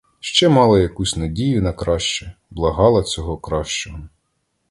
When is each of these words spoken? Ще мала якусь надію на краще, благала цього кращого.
Ще 0.19 0.49
мала 0.49 0.79
якусь 0.79 1.17
надію 1.17 1.61
на 1.61 1.73
краще, 1.73 2.33
благала 2.49 3.03
цього 3.03 3.37
кращого. 3.37 3.99